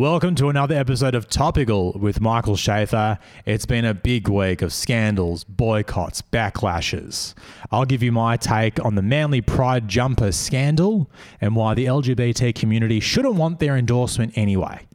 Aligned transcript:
Welcome 0.00 0.34
to 0.36 0.48
another 0.48 0.74
episode 0.76 1.14
of 1.14 1.28
Topical 1.28 1.92
with 1.92 2.22
Michael 2.22 2.56
Shafar. 2.56 3.18
It's 3.44 3.66
been 3.66 3.84
a 3.84 3.92
big 3.92 4.28
week 4.28 4.62
of 4.62 4.72
scandals, 4.72 5.44
boycotts, 5.44 6.22
backlashes. 6.22 7.34
I'll 7.70 7.84
give 7.84 8.02
you 8.02 8.10
my 8.10 8.38
take 8.38 8.82
on 8.82 8.94
the 8.94 9.02
Manly 9.02 9.42
Pride 9.42 9.88
jumper 9.88 10.32
scandal 10.32 11.10
and 11.38 11.54
why 11.54 11.74
the 11.74 11.84
LGBT 11.84 12.54
community 12.54 12.98
shouldn't 12.98 13.34
want 13.34 13.58
their 13.58 13.76
endorsement 13.76 14.32
anyway. 14.38 14.86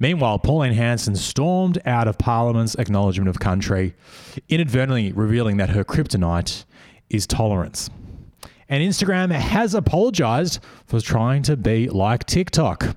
Meanwhile, 0.00 0.40
Pauline 0.40 0.72
Hanson 0.72 1.14
stormed 1.14 1.80
out 1.86 2.08
of 2.08 2.18
Parliament's 2.18 2.74
acknowledgement 2.74 3.28
of 3.28 3.38
country, 3.38 3.94
inadvertently 4.48 5.12
revealing 5.12 5.58
that 5.58 5.70
her 5.70 5.84
kryptonite 5.84 6.64
is 7.08 7.28
tolerance. 7.28 7.90
And 8.68 8.82
Instagram 8.82 9.30
has 9.30 9.72
apologized 9.72 10.58
for 10.84 11.00
trying 11.00 11.44
to 11.44 11.56
be 11.56 11.88
like 11.88 12.26
TikTok. 12.26 12.96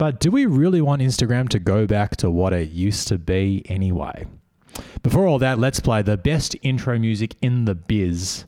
But 0.00 0.18
do 0.18 0.30
we 0.30 0.46
really 0.46 0.80
want 0.80 1.02
Instagram 1.02 1.50
to 1.50 1.58
go 1.58 1.86
back 1.86 2.16
to 2.16 2.30
what 2.30 2.54
it 2.54 2.70
used 2.70 3.06
to 3.08 3.18
be 3.18 3.62
anyway? 3.66 4.24
Before 5.02 5.26
all 5.26 5.38
that, 5.40 5.58
let's 5.58 5.78
play 5.78 6.00
the 6.00 6.16
best 6.16 6.56
intro 6.62 6.98
music 6.98 7.36
in 7.42 7.66
the 7.66 7.74
biz, 7.74 8.46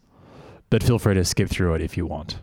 but 0.70 0.82
feel 0.82 0.98
free 0.98 1.12
to 1.12 1.26
skip 1.26 1.50
through 1.50 1.74
it 1.74 1.82
if 1.82 1.94
you 1.94 2.06
want. 2.06 2.38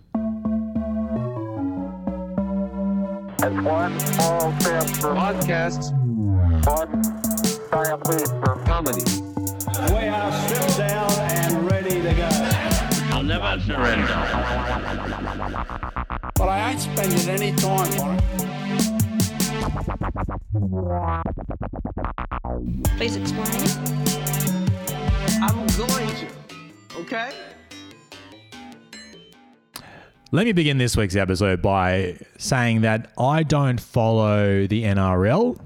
It's 3.42 3.66
one 3.66 4.00
small 4.00 4.60
step 4.60 4.84
for 4.84 5.16
podcasts, 5.16 5.92
one 6.68 7.02
giant 7.72 8.08
leap 8.10 8.28
for 8.46 8.62
comedy. 8.64 9.02
We 9.92 10.08
are 10.08 10.32
stripped 10.48 10.78
down 10.78 11.12
and 11.12 11.72
ready 11.72 12.00
to 12.04 12.14
go. 12.14 12.30
I'll 13.12 13.24
never 13.24 13.60
surrender. 13.62 14.06
But 16.36 16.48
I 16.48 16.70
ain't 16.70 16.80
spending 16.80 17.28
any 17.28 17.56
time 17.56 18.00
on 18.02 18.16
it. 18.16 18.59
Please 22.98 23.16
explain. 23.16 23.70
I'm 25.42 25.68
going 25.78 26.10
to. 26.16 26.28
Okay? 26.98 27.32
Let 30.32 30.46
me 30.46 30.52
begin 30.52 30.78
this 30.78 30.98
week's 30.98 31.16
episode 31.16 31.62
by 31.62 32.18
saying 32.38 32.82
that 32.82 33.14
I 33.18 33.44
don't 33.44 33.80
follow 33.80 34.68
the 34.68 34.84
NRL. 34.84 35.60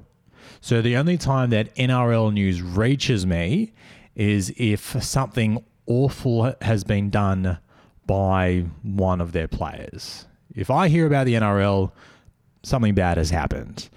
So 0.61 0.81
the 0.83 0.95
only 0.95 1.17
time 1.17 1.49
that 1.49 1.75
NRL 1.75 2.31
news 2.31 2.61
reaches 2.61 3.25
me 3.25 3.73
is 4.15 4.53
if 4.57 5.03
something 5.03 5.63
awful 5.87 6.53
has 6.61 6.83
been 6.83 7.09
done 7.09 7.57
by 8.05 8.65
one 8.83 9.21
of 9.21 9.31
their 9.31 9.47
players. 9.47 10.27
If 10.53 10.69
I 10.69 10.87
hear 10.87 11.07
about 11.07 11.25
the 11.25 11.33
NRL, 11.33 11.91
something 12.63 12.95
bad 12.95 13.17
has 13.17 13.29
happened. 13.29 13.89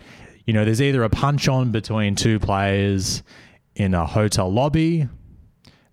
You 0.45 0.53
know, 0.53 0.65
there's 0.65 0.83
either 0.83 1.03
a 1.03 1.11
punch 1.11 1.49
on 1.49 1.73
between 1.73 2.15
two 2.15 2.39
players 2.39 3.23
in 3.75 3.95
a 3.95 4.07
hotel 4.07 4.51
lobby, 4.53 5.09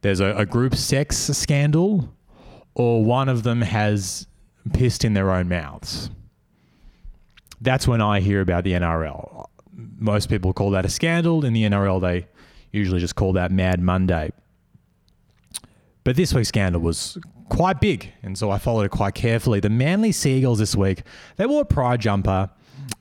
there's 0.04 0.20
a, 0.20 0.36
a 0.36 0.46
group 0.46 0.76
sex 0.76 1.18
scandal, 1.18 2.14
or 2.76 3.04
one 3.04 3.30
of 3.30 3.44
them 3.44 3.62
has 3.62 4.28
pissed 4.74 5.06
in 5.06 5.14
their 5.14 5.32
own 5.32 5.48
mouths. 5.48 6.10
That's 7.62 7.88
when 7.88 8.02
I 8.02 8.20
hear 8.20 8.42
about 8.42 8.66
the 8.66 8.74
NRL. 8.74 9.46
Most 9.74 10.30
people 10.30 10.52
call 10.54 10.72
that 10.72 10.86
a 10.86 10.90
scandal. 10.90 11.46
In 11.46 11.54
the 11.54 11.64
NRL, 11.64 12.02
they 12.02 12.28
usually 12.72 13.00
just 13.00 13.16
call 13.16 13.34
that 13.34 13.52
Mad 13.52 13.82
Monday. 13.82 14.32
But 16.04 16.18
this 16.18 16.34
week's 16.34 16.50
scandal 16.50 16.82
was 16.82 17.18
quite 17.48 17.80
big, 17.80 18.12
and 18.22 18.38
so 18.38 18.52
I 18.52 18.58
followed 18.58 18.84
it 18.84 18.92
quite 18.92 19.16
carefully. 19.16 19.62
The 19.62 19.70
Manly 19.70 20.12
Sea 20.12 20.38
Eagles 20.38 20.60
this 20.60 20.76
week, 20.76 21.04
they 21.38 21.46
wore 21.46 21.62
a 21.62 21.66
pride 21.66 22.02
jumper, 22.02 22.50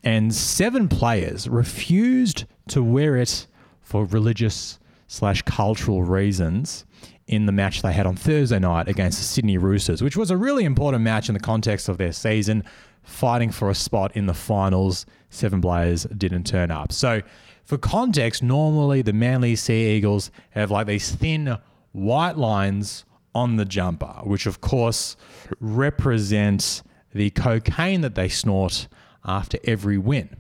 and 0.05 0.34
seven 0.34 0.88
players 0.88 1.48
refused 1.48 2.44
to 2.69 2.83
wear 2.83 3.16
it 3.16 3.47
for 3.80 4.05
religious 4.06 4.78
slash 5.06 5.42
cultural 5.42 6.02
reasons 6.02 6.84
in 7.27 7.47
the 7.47 7.52
match 7.52 7.83
they 7.83 7.92
had 7.92 8.06
on 8.06 8.16
Thursday 8.16 8.58
night 8.58 8.88
against 8.88 9.19
the 9.19 9.25
Sydney 9.25 9.59
Roosters, 9.59 10.03
which 10.03 10.16
was 10.16 10.31
a 10.31 10.37
really 10.37 10.65
important 10.65 11.03
match 11.03 11.28
in 11.28 11.34
the 11.34 11.41
context 11.41 11.88
of 11.88 11.98
their 11.98 12.12
season, 12.12 12.65
fighting 13.03 13.50
for 13.50 13.70
a 13.70 13.75
spot 13.75 14.16
in 14.16 14.26
the 14.26 14.34
finals. 14.34 15.06
Seven 15.31 15.60
players 15.60 16.04
didn't 16.04 16.44
turn 16.44 16.70
up. 16.70 16.93
So, 16.93 17.22
for 17.64 17.78
context, 17.78 18.43
normally 18.43 19.03
the 19.03 19.12
Manly 19.12 19.54
Sea 19.54 19.97
Eagles 19.97 20.31
have 20.50 20.70
like 20.70 20.87
these 20.87 21.10
thin 21.14 21.56
white 21.93 22.37
lines 22.37 23.04
on 23.34 23.56
the 23.56 23.64
jumper, 23.64 24.20
which 24.25 24.47
of 24.47 24.60
course 24.60 25.16
represents 25.60 26.82
the 27.14 27.31
cocaine 27.31 28.00
that 28.00 28.14
they 28.14 28.28
snort 28.28 28.88
after 29.25 29.59
every 29.65 29.99
win. 29.99 30.37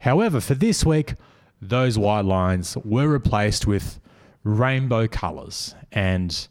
However, 0.00 0.40
for 0.40 0.54
this 0.54 0.84
week, 0.84 1.14
those 1.60 1.98
white 1.98 2.24
lines 2.24 2.76
were 2.84 3.08
replaced 3.08 3.66
with 3.66 4.00
rainbow 4.44 5.08
colours, 5.08 5.74
and 5.92 6.48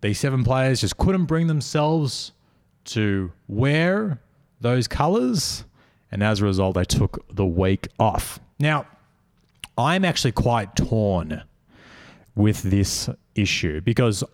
these 0.00 0.18
seven 0.18 0.44
players 0.44 0.80
just 0.80 0.96
couldn't 0.96 1.26
bring 1.26 1.46
themselves 1.46 2.32
to 2.84 3.30
wear 3.46 4.20
those 4.60 4.88
colours, 4.88 5.64
and 6.10 6.22
as 6.22 6.40
a 6.40 6.44
result, 6.44 6.74
they 6.74 6.84
took 6.84 7.24
the 7.34 7.46
week 7.46 7.88
off. 7.98 8.40
Now, 8.58 8.86
I'm 9.76 10.04
actually 10.04 10.32
quite 10.32 10.74
torn 10.74 11.42
with 12.34 12.62
this 12.62 13.08
issue 13.34 13.80
because, 13.82 14.24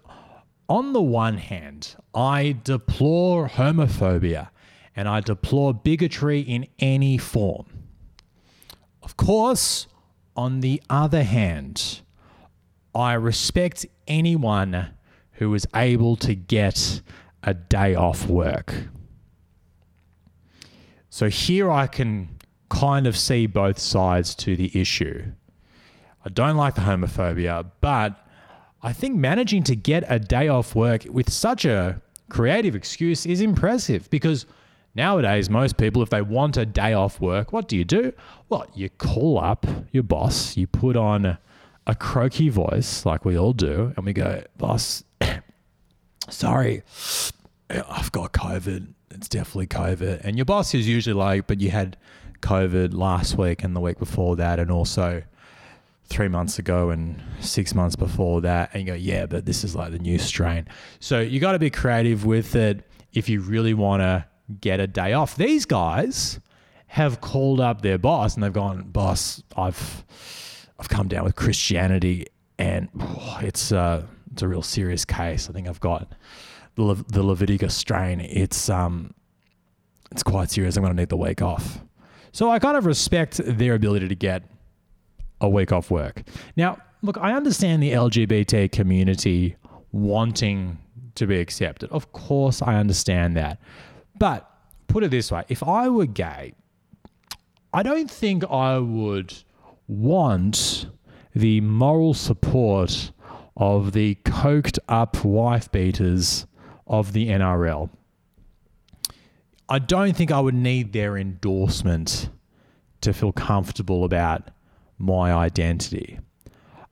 on 0.68 0.92
the 0.92 1.02
one 1.02 1.38
hand, 1.38 1.96
I 2.14 2.56
deplore 2.64 3.48
homophobia 3.48 4.48
and 4.96 5.08
I 5.08 5.20
deplore 5.20 5.74
bigotry 5.74 6.40
in 6.40 6.66
any 6.78 7.18
form. 7.18 7.66
Of 9.02 9.16
course, 9.16 9.86
on 10.36 10.60
the 10.60 10.82
other 10.88 11.22
hand, 11.22 12.00
I 12.94 13.14
respect 13.14 13.86
anyone 14.06 14.90
who 15.32 15.52
is 15.54 15.66
able 15.74 16.16
to 16.16 16.34
get 16.34 17.02
a 17.42 17.54
day 17.54 17.94
off 17.94 18.26
work. 18.26 18.74
So 21.10 21.28
here 21.28 21.70
I 21.70 21.86
can 21.86 22.28
kind 22.68 23.06
of 23.06 23.16
see 23.16 23.46
both 23.46 23.78
sides 23.78 24.34
to 24.36 24.56
the 24.56 24.80
issue. 24.80 25.32
I 26.24 26.28
don't 26.30 26.56
like 26.56 26.74
the 26.74 26.80
homophobia, 26.80 27.70
but 27.80 28.26
I 28.82 28.92
think 28.92 29.16
managing 29.16 29.62
to 29.64 29.76
get 29.76 30.04
a 30.08 30.18
day 30.18 30.48
off 30.48 30.74
work 30.74 31.04
with 31.08 31.30
such 31.30 31.64
a 31.64 32.00
creative 32.28 32.74
excuse 32.74 33.26
is 33.26 33.40
impressive 33.40 34.08
because 34.10 34.46
nowadays, 34.94 35.50
most 35.50 35.76
people, 35.76 36.02
if 36.02 36.10
they 36.10 36.22
want 36.22 36.56
a 36.56 36.66
day 36.66 36.92
off 36.92 37.20
work, 37.20 37.52
what 37.52 37.68
do 37.68 37.76
you 37.76 37.84
do? 37.84 38.12
Well, 38.48 38.66
you 38.74 38.88
call 38.90 39.38
up 39.38 39.66
your 39.92 40.02
boss, 40.02 40.56
you 40.56 40.66
put 40.66 40.96
on 40.96 41.38
a 41.86 41.94
croaky 41.94 42.48
voice 42.48 43.04
like 43.04 43.24
we 43.24 43.38
all 43.38 43.52
do, 43.52 43.92
and 43.96 44.06
we 44.06 44.12
go, 44.12 44.42
Boss, 44.56 45.04
sorry, 46.28 46.82
I've 47.70 48.12
got 48.12 48.32
COVID. 48.32 48.88
It's 49.10 49.28
definitely 49.28 49.68
COVID. 49.68 50.22
And 50.24 50.36
your 50.36 50.44
boss 50.44 50.74
is 50.74 50.88
usually 50.88 51.14
like, 51.14 51.46
but 51.46 51.60
you 51.60 51.70
had 51.70 51.96
COVID 52.40 52.94
last 52.94 53.38
week 53.38 53.62
and 53.62 53.76
the 53.76 53.80
week 53.80 53.98
before 53.98 54.36
that, 54.36 54.58
and 54.58 54.70
also 54.70 55.22
three 56.06 56.28
months 56.28 56.58
ago 56.58 56.90
and 56.90 57.20
six 57.40 57.74
months 57.74 57.96
before 57.96 58.40
that. 58.42 58.70
And 58.72 58.82
you 58.82 58.86
go, 58.86 58.94
yeah, 58.94 59.26
but 59.26 59.46
this 59.46 59.64
is 59.64 59.74
like 59.74 59.92
the 59.92 59.98
new 59.98 60.18
strain. 60.18 60.68
So 61.00 61.20
you 61.20 61.40
got 61.40 61.52
to 61.52 61.58
be 61.58 61.70
creative 61.70 62.24
with 62.24 62.54
it 62.54 62.86
if 63.12 63.28
you 63.28 63.40
really 63.40 63.74
want 63.74 64.02
to 64.02 64.26
get 64.60 64.80
a 64.80 64.86
day 64.86 65.12
off. 65.12 65.36
These 65.36 65.64
guys 65.66 66.40
have 66.88 67.20
called 67.20 67.60
up 67.60 67.82
their 67.82 67.98
boss 67.98 68.34
and 68.34 68.42
they've 68.42 68.52
gone, 68.52 68.82
boss, 68.84 69.42
I've 69.56 70.04
I've 70.78 70.88
come 70.88 71.08
down 71.08 71.24
with 71.24 71.36
Christianity 71.36 72.26
and 72.58 72.88
oh, 72.98 73.38
it's 73.42 73.72
uh, 73.72 74.04
it's 74.32 74.42
a 74.42 74.48
real 74.48 74.62
serious 74.62 75.04
case. 75.04 75.48
I 75.48 75.52
think 75.52 75.68
I've 75.68 75.80
got 75.80 76.12
the, 76.74 76.82
Le- 76.82 77.04
the 77.08 77.22
Leviticus 77.22 77.74
strain. 77.74 78.20
It's 78.20 78.68
um 78.68 79.14
it's 80.10 80.22
quite 80.22 80.50
serious. 80.50 80.76
I'm 80.76 80.82
going 80.82 80.94
to 80.94 81.00
need 81.00 81.08
the 81.08 81.16
week 81.16 81.42
off. 81.42 81.80
So 82.32 82.50
I 82.50 82.58
kind 82.58 82.76
of 82.76 82.86
respect 82.86 83.40
their 83.44 83.74
ability 83.74 84.08
to 84.08 84.14
get 84.14 84.44
a 85.40 85.48
week 85.48 85.72
off 85.72 85.90
work. 85.90 86.22
Now, 86.56 86.78
look, 87.02 87.18
I 87.18 87.32
understand 87.32 87.82
the 87.82 87.92
LGBT 87.92 88.70
community 88.70 89.56
wanting 89.92 90.78
to 91.16 91.26
be 91.26 91.38
accepted. 91.38 91.90
Of 91.90 92.12
course, 92.12 92.62
I 92.62 92.76
understand 92.76 93.36
that. 93.36 93.60
But 94.18 94.50
put 94.86 95.04
it 95.04 95.10
this 95.10 95.30
way 95.32 95.44
if 95.48 95.62
I 95.62 95.88
were 95.88 96.06
gay, 96.06 96.54
I 97.72 97.82
don't 97.82 98.10
think 98.10 98.44
I 98.44 98.78
would 98.78 99.34
want 99.88 100.86
the 101.34 101.60
moral 101.60 102.14
support 102.14 103.10
of 103.56 103.92
the 103.92 104.16
coked 104.24 104.78
up 104.88 105.24
wife 105.24 105.70
beaters 105.70 106.46
of 106.86 107.12
the 107.12 107.28
NRL. 107.28 107.90
I 109.68 109.78
don't 109.78 110.16
think 110.16 110.30
I 110.30 110.40
would 110.40 110.54
need 110.54 110.92
their 110.92 111.16
endorsement 111.16 112.28
to 113.00 113.12
feel 113.12 113.32
comfortable 113.32 114.04
about 114.04 114.50
my 114.98 115.32
identity. 115.32 116.18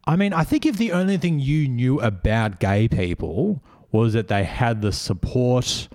I 0.07 0.17
mean, 0.17 0.33
I 0.33 0.45
think 0.45 0.67
if 0.67 0.79
the 0.79 0.93
only 0.93 1.17
thing 1.17 1.39
you 1.39 1.69
knew 1.69 2.01
about 2.01 2.61
gay 2.61 2.89
people 2.89 3.63
was 3.93 4.15
that 4.15 4.29
they 4.29 4.45
had 4.45 4.83
the 4.83 4.93
support 4.93 5.89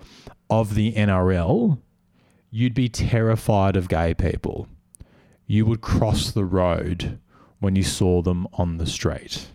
of 0.49 0.75
the 0.75 0.94
NRL, 0.94 1.79
you'd 2.51 2.73
be 2.73 2.89
terrified 2.89 3.75
of 3.75 3.89
gay 3.89 4.13
people. 4.13 4.67
you 5.49 5.65
would 5.65 5.79
cross 5.81 6.31
the 6.31 6.44
road 6.45 7.19
when 7.59 7.75
you 7.75 7.83
saw 7.83 8.21
them 8.21 8.45
on 8.53 8.77
the 8.77 8.85
street. 8.85 9.47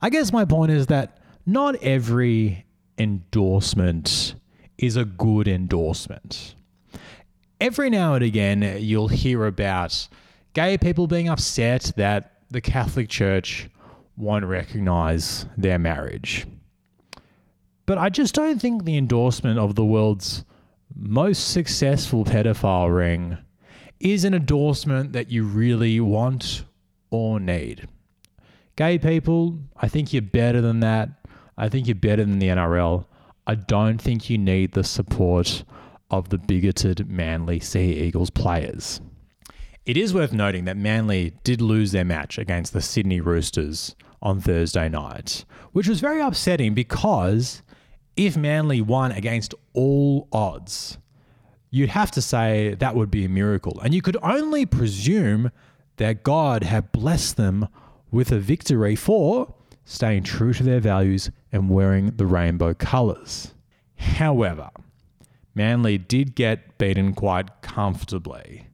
I 0.00 0.10
guess 0.10 0.32
my 0.32 0.44
point 0.44 0.70
is 0.70 0.86
that 0.88 1.18
not 1.46 1.74
every 1.76 2.66
endorsement 2.98 4.34
is 4.78 4.96
a 4.96 5.04
good 5.04 5.48
endorsement. 5.48 6.54
Every 7.60 7.88
now 7.90 8.14
and 8.14 8.24
again, 8.24 8.76
you'll 8.80 9.08
hear 9.08 9.46
about 9.46 10.08
gay 10.52 10.76
people 10.76 11.06
being 11.06 11.28
upset 11.28 11.92
that 11.96 12.42
the 12.50 12.60
Catholic 12.60 13.08
Church 13.08 13.68
won't 14.16 14.44
recognize 14.44 15.46
their 15.56 15.78
marriage. 15.78 16.46
But 17.86 17.98
I 17.98 18.08
just 18.10 18.34
don't 18.34 18.60
think 18.60 18.84
the 18.84 18.96
endorsement 18.96 19.58
of 19.58 19.74
the 19.74 19.84
world's 19.84 20.44
most 20.94 21.50
successful 21.50 22.24
pedophile 22.24 22.94
ring 22.94 23.38
is 23.98 24.24
an 24.24 24.34
endorsement 24.34 25.12
that 25.12 25.30
you 25.30 25.44
really 25.44 26.00
want 26.00 26.64
or 27.10 27.40
need. 27.40 27.88
Gay 28.76 28.98
people, 28.98 29.58
I 29.76 29.88
think 29.88 30.12
you're 30.12 30.22
better 30.22 30.60
than 30.60 30.80
that. 30.80 31.08
I 31.56 31.68
think 31.68 31.86
you're 31.86 31.94
better 31.94 32.24
than 32.24 32.38
the 32.38 32.48
NRL. 32.48 33.06
I 33.46 33.54
don't 33.54 34.00
think 34.00 34.30
you 34.30 34.38
need 34.38 34.72
the 34.72 34.84
support 34.84 35.64
of 36.10 36.28
the 36.28 36.38
bigoted 36.38 37.08
Manly 37.08 37.60
Sea 37.60 37.92
Eagles 37.92 38.30
players. 38.30 39.00
It 39.84 39.96
is 39.96 40.14
worth 40.14 40.32
noting 40.32 40.64
that 40.66 40.76
Manly 40.76 41.34
did 41.42 41.60
lose 41.60 41.90
their 41.92 42.04
match 42.04 42.38
against 42.38 42.72
the 42.72 42.80
Sydney 42.80 43.20
Roosters 43.20 43.96
on 44.22 44.40
Thursday 44.40 44.88
night, 44.88 45.44
which 45.72 45.88
was 45.88 46.00
very 46.00 46.20
upsetting 46.20 46.74
because 46.74 47.62
if 48.16 48.36
Manly 48.36 48.80
won 48.80 49.12
against 49.12 49.54
all 49.72 50.28
odds, 50.32 50.98
you'd 51.70 51.90
have 51.90 52.10
to 52.12 52.22
say 52.22 52.74
that 52.74 52.94
would 52.94 53.10
be 53.10 53.24
a 53.24 53.28
miracle. 53.28 53.80
And 53.80 53.94
you 53.94 54.02
could 54.02 54.16
only 54.22 54.66
presume 54.66 55.50
that 55.96 56.22
God 56.22 56.62
had 56.62 56.92
blessed 56.92 57.36
them 57.36 57.68
with 58.10 58.30
a 58.30 58.38
victory 58.38 58.94
for 58.94 59.54
staying 59.84 60.22
true 60.22 60.52
to 60.52 60.62
their 60.62 60.80
values 60.80 61.30
and 61.50 61.70
wearing 61.70 62.12
the 62.16 62.26
rainbow 62.26 62.74
colours. 62.74 63.54
However, 63.96 64.70
Manly 65.54 65.98
did 65.98 66.34
get 66.34 66.78
beaten 66.78 67.14
quite 67.14 67.62
comfortably, 67.62 68.66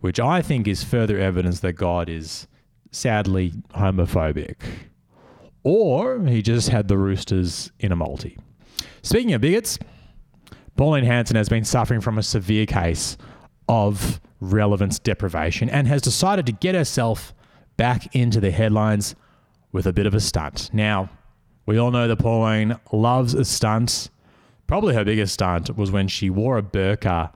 which 0.00 0.20
I 0.20 0.42
think 0.42 0.66
is 0.66 0.84
further 0.84 1.18
evidence 1.18 1.60
that 1.60 1.74
God 1.74 2.08
is 2.08 2.46
sadly 2.90 3.52
homophobic. 3.74 4.56
Or 5.62 6.24
he 6.24 6.42
just 6.42 6.68
had 6.68 6.88
the 6.88 6.96
Roosters 6.96 7.72
in 7.80 7.92
a 7.92 7.96
multi. 7.96 8.38
Speaking 9.06 9.34
of 9.34 9.40
bigots, 9.40 9.78
Pauline 10.76 11.04
Hanson 11.04 11.36
has 11.36 11.48
been 11.48 11.64
suffering 11.64 12.00
from 12.00 12.18
a 12.18 12.24
severe 12.24 12.66
case 12.66 13.16
of 13.68 14.20
relevance 14.40 14.98
deprivation 14.98 15.70
and 15.70 15.86
has 15.86 16.02
decided 16.02 16.44
to 16.46 16.52
get 16.52 16.74
herself 16.74 17.32
back 17.76 18.12
into 18.16 18.40
the 18.40 18.50
headlines 18.50 19.14
with 19.70 19.86
a 19.86 19.92
bit 19.92 20.06
of 20.06 20.14
a 20.14 20.18
stunt. 20.18 20.70
Now, 20.72 21.08
we 21.66 21.78
all 21.78 21.92
know 21.92 22.08
that 22.08 22.16
Pauline 22.16 22.80
loves 22.92 23.32
a 23.32 23.44
stunt. 23.44 24.10
Probably 24.66 24.96
her 24.96 25.04
biggest 25.04 25.34
stunt 25.34 25.76
was 25.76 25.92
when 25.92 26.08
she 26.08 26.28
wore 26.28 26.58
a 26.58 26.62
burqa 26.62 27.32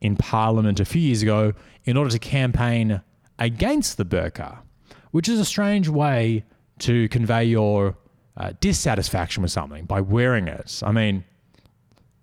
in 0.00 0.16
Parliament 0.16 0.80
a 0.80 0.86
few 0.86 1.02
years 1.02 1.20
ago 1.20 1.52
in 1.84 1.98
order 1.98 2.08
to 2.08 2.18
campaign 2.18 3.02
against 3.38 3.98
the 3.98 4.06
burqa, 4.06 4.60
which 5.10 5.28
is 5.28 5.38
a 5.38 5.44
strange 5.44 5.86
way 5.86 6.46
to 6.78 7.10
convey 7.10 7.44
your 7.44 7.98
uh, 8.36 8.52
dissatisfaction 8.60 9.42
with 9.42 9.52
something 9.52 9.84
by 9.84 10.00
wearing 10.00 10.48
it. 10.48 10.80
I 10.84 10.92
mean, 10.92 11.24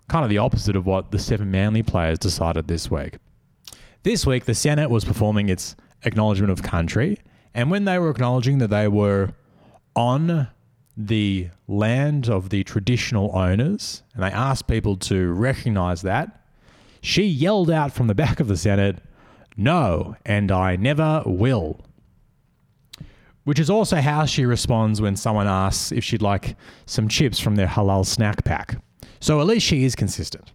kind 0.07 0.24
of 0.24 0.30
the 0.30 0.38
opposite 0.38 0.75
of 0.75 0.86
what 0.86 1.12
the 1.12 1.19
seven 1.19 1.51
Manly 1.51 1.83
players 1.83 2.19
decided 2.19 2.68
this 2.68 2.89
week. 2.89 3.18
This 4.04 4.25
week, 4.25 4.45
the 4.45 4.56
Senate 4.56 4.89
was 4.89 5.04
performing 5.04 5.50
its 5.50 5.75
acknowledgement 6.04 6.51
of 6.51 6.63
country, 6.63 7.18
and 7.54 7.69
when 7.69 7.86
they 7.86 8.00
were 8.00 8.09
acknowledging 8.09 8.59
that 8.59 8.69
they 8.69 8.88
were 8.88 9.33
on 9.95 10.48
the 10.95 11.50
land 11.68 12.30
of 12.30 12.50
the 12.50 12.63
traditional 12.63 13.36
owners, 13.36 14.04
and 14.13 14.24
they 14.24 14.31
asked 14.31 14.68
people 14.68 14.95
to 14.98 15.31
recognize 15.33 16.01
that, 16.04 16.42
she 17.01 17.24
yelled 17.24 17.69
out 17.69 17.92
from 17.92 18.07
the 18.07 18.15
back 18.15 18.39
of 18.39 18.48
the 18.48 18.57
Senate, 18.57 19.00
No, 19.56 20.15
and 20.25 20.51
I 20.51 20.75
never 20.75 21.24
will. 21.25 21.81
Which 23.47 23.59
is 23.59 23.69
also 23.69 24.01
how 24.01 24.25
she 24.25 24.45
responds 24.45 24.99
when 24.99 25.15
someone 25.15 25.47
asks 25.47 25.94
if 25.94 26.03
she'd 26.03 26.21
like 26.21 26.57
some 26.85 27.07
chips 27.07 27.39
from 27.39 27.55
their 27.55 27.65
halal 27.65 28.05
snack 28.05 28.44
pack. 28.44 28.75
So 29.21 29.39
at 29.39 29.47
least 29.47 29.65
she 29.65 29.85
is 29.85 29.95
consistent. 29.95 30.51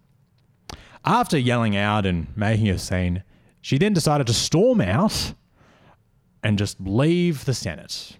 After 1.03 1.39
yelling 1.39 1.75
out 1.75 2.05
and 2.05 2.27
making 2.37 2.69
a 2.69 2.79
scene, 2.79 3.23
she 3.63 3.79
then 3.79 3.95
decided 3.95 4.27
to 4.27 4.35
storm 4.35 4.83
out 4.83 5.33
and 6.43 6.59
just 6.59 6.79
leave 6.83 7.47
the 7.47 7.55
Senate. 7.55 8.19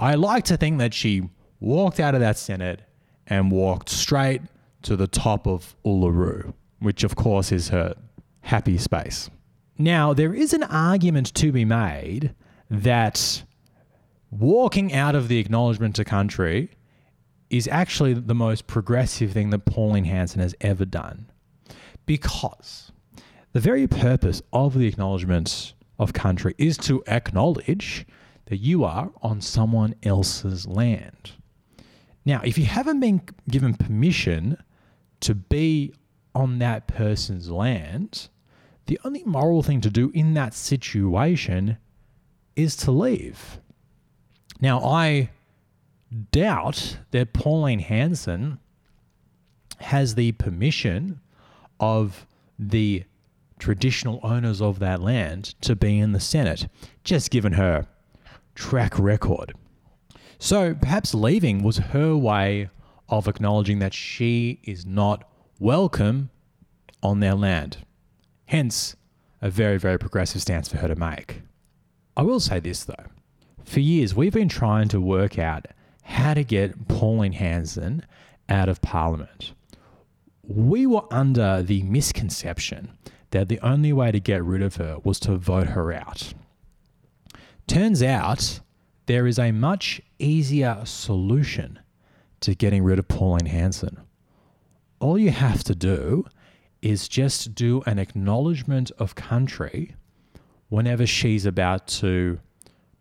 I 0.00 0.16
like 0.16 0.42
to 0.46 0.56
think 0.56 0.78
that 0.78 0.94
she 0.94 1.30
walked 1.60 2.00
out 2.00 2.16
of 2.16 2.20
that 2.22 2.36
Senate 2.36 2.80
and 3.28 3.52
walked 3.52 3.88
straight 3.88 4.42
to 4.82 4.96
the 4.96 5.06
top 5.06 5.46
of 5.46 5.76
Uluru, 5.86 6.54
which 6.80 7.04
of 7.04 7.14
course 7.14 7.52
is 7.52 7.68
her 7.68 7.94
happy 8.40 8.78
space. 8.78 9.30
Now, 9.78 10.12
there 10.12 10.34
is 10.34 10.52
an 10.52 10.64
argument 10.64 11.32
to 11.34 11.52
be 11.52 11.64
made 11.64 12.34
that 12.68 13.44
walking 14.32 14.92
out 14.92 15.14
of 15.14 15.28
the 15.28 15.38
acknowledgement 15.38 15.94
to 15.96 16.04
country 16.04 16.70
is 17.50 17.68
actually 17.68 18.14
the 18.14 18.34
most 18.34 18.66
progressive 18.66 19.30
thing 19.30 19.50
that 19.50 19.66
Pauline 19.66 20.06
Hanson 20.06 20.40
has 20.40 20.54
ever 20.60 20.86
done. 20.86 21.30
Because 22.06 22.90
the 23.52 23.60
very 23.60 23.86
purpose 23.86 24.42
of 24.52 24.74
the 24.74 24.86
acknowledgement 24.86 25.74
of 25.98 26.14
country 26.14 26.54
is 26.56 26.78
to 26.78 27.04
acknowledge 27.06 28.06
that 28.46 28.56
you 28.56 28.84
are 28.84 29.12
on 29.22 29.40
someone 29.40 29.94
else's 30.02 30.66
land. 30.66 31.32
Now, 32.24 32.40
if 32.42 32.56
you 32.56 32.64
haven't 32.64 33.00
been 33.00 33.20
given 33.50 33.74
permission 33.74 34.56
to 35.20 35.34
be 35.34 35.92
on 36.34 36.58
that 36.60 36.86
person's 36.86 37.50
land, 37.50 38.28
the 38.86 38.98
only 39.04 39.22
moral 39.24 39.62
thing 39.62 39.80
to 39.82 39.90
do 39.90 40.10
in 40.14 40.34
that 40.34 40.54
situation 40.54 41.76
is 42.56 42.76
to 42.76 42.90
leave. 42.90 43.60
Now, 44.62 44.78
I 44.84 45.30
doubt 46.30 46.98
that 47.10 47.32
Pauline 47.32 47.80
Hanson 47.80 48.60
has 49.80 50.14
the 50.14 50.30
permission 50.32 51.20
of 51.80 52.28
the 52.60 53.02
traditional 53.58 54.20
owners 54.22 54.62
of 54.62 54.78
that 54.78 55.02
land 55.02 55.56
to 55.62 55.74
be 55.74 55.98
in 55.98 56.12
the 56.12 56.20
Senate, 56.20 56.68
just 57.02 57.32
given 57.32 57.54
her 57.54 57.88
track 58.54 58.96
record. 59.00 59.52
So 60.38 60.74
perhaps 60.74 61.12
leaving 61.12 61.64
was 61.64 61.78
her 61.78 62.16
way 62.16 62.70
of 63.08 63.26
acknowledging 63.26 63.80
that 63.80 63.92
she 63.92 64.60
is 64.62 64.86
not 64.86 65.28
welcome 65.58 66.30
on 67.02 67.18
their 67.18 67.34
land. 67.34 67.78
Hence, 68.46 68.94
a 69.40 69.50
very, 69.50 69.78
very 69.78 69.98
progressive 69.98 70.40
stance 70.40 70.68
for 70.68 70.76
her 70.76 70.88
to 70.88 70.94
make. 70.94 71.42
I 72.16 72.22
will 72.22 72.38
say 72.38 72.60
this 72.60 72.84
though. 72.84 73.06
For 73.64 73.80
years, 73.80 74.14
we've 74.14 74.32
been 74.32 74.48
trying 74.48 74.88
to 74.88 75.00
work 75.00 75.38
out 75.38 75.66
how 76.02 76.34
to 76.34 76.44
get 76.44 76.88
Pauline 76.88 77.32
Hanson 77.32 78.04
out 78.48 78.68
of 78.68 78.82
Parliament. 78.82 79.52
We 80.42 80.86
were 80.86 81.04
under 81.12 81.62
the 81.62 81.82
misconception 81.84 82.92
that 83.30 83.48
the 83.48 83.60
only 83.60 83.92
way 83.92 84.12
to 84.12 84.20
get 84.20 84.44
rid 84.44 84.62
of 84.62 84.76
her 84.76 84.98
was 85.04 85.18
to 85.20 85.36
vote 85.36 85.68
her 85.68 85.92
out. 85.92 86.34
Turns 87.66 88.02
out 88.02 88.60
there 89.06 89.26
is 89.26 89.38
a 89.38 89.52
much 89.52 90.02
easier 90.18 90.82
solution 90.84 91.78
to 92.40 92.54
getting 92.54 92.82
rid 92.82 92.98
of 92.98 93.08
Pauline 93.08 93.46
Hanson. 93.46 93.98
All 95.00 95.18
you 95.18 95.30
have 95.30 95.64
to 95.64 95.74
do 95.74 96.26
is 96.82 97.08
just 97.08 97.54
do 97.54 97.82
an 97.86 97.98
acknowledgement 97.98 98.90
of 98.98 99.14
country 99.14 99.94
whenever 100.68 101.06
she's 101.06 101.46
about 101.46 101.86
to 101.86 102.40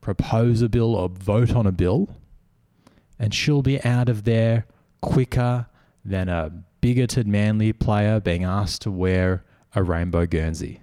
propose 0.02 0.62
a 0.62 0.70
bill 0.70 0.96
or 0.96 1.10
vote 1.10 1.56
on 1.56 1.66
a 1.66 1.72
bill, 1.72 2.10
and 3.18 3.34
she'll 3.34 3.62
be 3.62 3.84
out 3.86 4.10
of 4.10 4.24
there 4.24 4.66
quicker 5.02 5.68
than 6.04 6.28
a 6.28 6.52
bigoted 6.82 7.28
Manly 7.28 7.72
player 7.72 8.20
being 8.20 8.44
asked 8.44 8.82
to 8.82 8.92
wear 8.92 9.46
a 9.76 9.84
rainbow 9.84 10.26
Guernsey. 10.26 10.82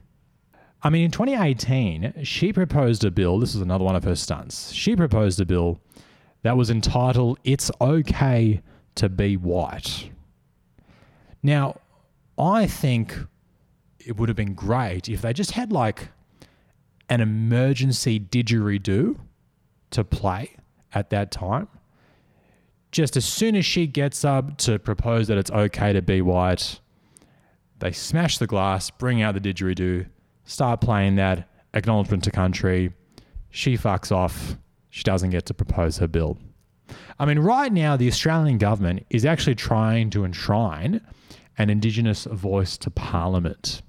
I 0.83 0.91
mean, 0.91 1.05
in 1.05 1.11
2018, 1.11 2.23
she 2.23 2.53
proposed 2.53 3.05
a 3.05 3.11
bill. 3.11 3.41
This 3.41 3.55
was 3.55 3.63
another 3.63 3.85
one 3.85 3.97
of 3.97 4.05
her 4.05 4.15
stunts. 4.15 4.73
She 4.73 4.95
proposed 4.95 5.41
a 5.41 5.45
bill 5.45 5.81
that 6.43 6.57
was 6.57 6.71
entitled 6.71 7.39
It's 7.43 7.71
Okay 7.81 8.63
to 8.95 9.09
Be 9.09 9.37
White. 9.37 10.11
Now, 11.43 11.81
I 12.39 12.69
think 12.69 13.19
it 13.99 14.17
would 14.17 14.29
have 14.29 14.37
been 14.37 14.55
great 14.55 15.09
if 15.09 15.23
they 15.23 15.33
just 15.33 15.51
had 15.53 15.73
like 15.73 16.11
an 17.09 17.21
emergency 17.21 18.21
didgeridoo 18.21 19.19
to 19.91 20.05
play 20.05 20.57
at 20.93 21.11
that 21.11 21.31
time. 21.31 21.69
Just 22.91 23.17
as 23.17 23.25
soon 23.25 23.55
as 23.57 23.67
she 23.67 23.87
gets 23.87 24.25
up 24.25 24.57
to 24.59 24.79
propose 24.79 25.29
that 25.29 25.39
it's 25.39 25.51
okay 25.51 25.93
to 25.93 26.03
be 26.03 26.23
white, 26.23 26.81
they 27.79 27.93
smash 27.93 28.39
the 28.39 28.47
glass, 28.47 28.91
bring 28.91 29.23
out 29.23 29.35
the 29.35 29.41
didgeridoo, 29.41 30.07
start 30.45 30.81
playing 30.81 31.17
that, 31.17 31.49
acknowledgement 31.75 32.25
to 32.25 32.31
country. 32.31 32.93
She 33.51 33.77
fucks 33.77 34.11
off. 34.11 34.57
She 34.91 35.03
doesn't 35.05 35.31
get 35.31 35.47
to 35.47 35.55
propose 35.55 35.99
her 35.99 36.09
bill. 36.09 36.39
I 37.19 37.27
mean, 37.27 37.39
right 37.39 37.73
now, 37.73 37.97
the 37.97 38.09
Australian 38.09 38.59
government 38.59 39.05
is 39.11 39.25
actually 39.25 39.55
trying 39.55 40.11
to 40.11 40.25
enshrine 40.25 41.03
an 41.59 41.71
Indigenous 41.71 42.25
voice 42.25 42.79
to 42.79 42.91
Parliament. 42.91 43.83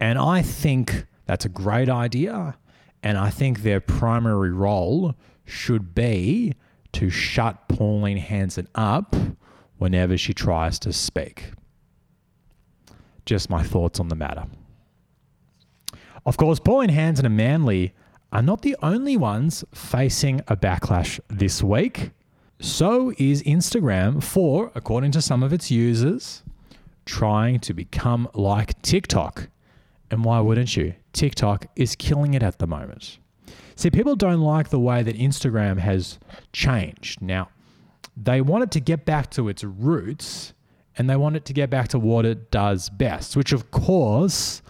And 0.00 0.18
I 0.18 0.42
think 0.42 1.06
that's 1.32 1.46
a 1.46 1.48
great 1.48 1.88
idea. 1.88 2.58
And 3.02 3.16
I 3.16 3.30
think 3.30 3.62
their 3.62 3.80
primary 3.80 4.52
role 4.52 5.14
should 5.46 5.94
be 5.94 6.52
to 6.92 7.08
shut 7.08 7.68
Pauline 7.68 8.18
Hanson 8.18 8.68
up 8.74 9.16
whenever 9.78 10.18
she 10.18 10.34
tries 10.34 10.78
to 10.80 10.92
speak. 10.92 11.52
Just 13.24 13.48
my 13.48 13.62
thoughts 13.62 13.98
on 13.98 14.08
the 14.08 14.14
matter. 14.14 14.44
Of 16.26 16.36
course, 16.36 16.60
Pauline 16.60 16.90
Hanson 16.90 17.24
and 17.24 17.34
Manly 17.34 17.94
are 18.30 18.42
not 18.42 18.60
the 18.60 18.76
only 18.82 19.16
ones 19.16 19.64
facing 19.72 20.42
a 20.48 20.54
backlash 20.54 21.18
this 21.28 21.62
week. 21.62 22.10
So 22.60 23.14
is 23.16 23.42
Instagram 23.44 24.22
for, 24.22 24.70
according 24.74 25.12
to 25.12 25.22
some 25.22 25.42
of 25.42 25.54
its 25.54 25.70
users, 25.70 26.42
trying 27.06 27.58
to 27.60 27.72
become 27.72 28.28
like 28.34 28.82
TikTok. 28.82 29.48
And 30.12 30.26
why 30.26 30.40
wouldn't 30.40 30.76
you? 30.76 30.94
TikTok 31.14 31.66
is 31.74 31.96
killing 31.96 32.34
it 32.34 32.42
at 32.42 32.58
the 32.58 32.66
moment. 32.66 33.18
See, 33.76 33.90
people 33.90 34.14
don't 34.14 34.42
like 34.42 34.68
the 34.68 34.78
way 34.78 35.02
that 35.02 35.16
Instagram 35.16 35.78
has 35.78 36.18
changed. 36.52 37.22
Now, 37.22 37.48
they 38.14 38.42
want 38.42 38.64
it 38.64 38.70
to 38.72 38.80
get 38.80 39.06
back 39.06 39.30
to 39.30 39.48
its 39.48 39.64
roots 39.64 40.52
and 40.98 41.08
they 41.08 41.16
want 41.16 41.36
it 41.36 41.46
to 41.46 41.54
get 41.54 41.70
back 41.70 41.88
to 41.88 41.98
what 41.98 42.26
it 42.26 42.50
does 42.50 42.90
best, 42.90 43.36
which 43.36 43.52
of 43.52 43.70
course 43.70 44.60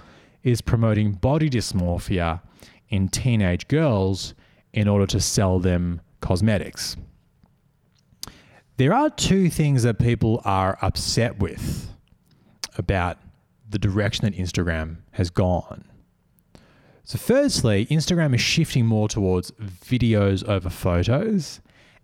is 0.44 0.60
promoting 0.60 1.12
body 1.12 1.50
dysmorphia 1.50 2.40
in 2.88 3.08
teenage 3.08 3.66
girls 3.66 4.34
in 4.72 4.86
order 4.86 5.06
to 5.06 5.18
sell 5.20 5.58
them 5.58 6.00
cosmetics. 6.20 6.96
There 8.76 8.94
are 8.94 9.10
two 9.10 9.50
things 9.50 9.82
that 9.82 9.98
people 9.98 10.40
are 10.44 10.78
upset 10.80 11.40
with 11.40 11.92
about 12.78 13.18
the 13.72 13.78
direction 13.78 14.24
that 14.24 14.38
Instagram 14.38 14.98
has 15.12 15.30
gone. 15.30 15.84
So, 17.04 17.18
firstly, 17.18 17.86
Instagram 17.86 18.34
is 18.34 18.40
shifting 18.40 18.86
more 18.86 19.08
towards 19.08 19.50
videos 19.50 20.46
over 20.48 20.70
photos, 20.70 21.60